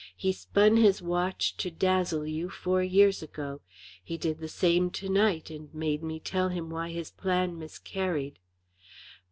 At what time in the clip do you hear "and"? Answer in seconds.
5.51-5.71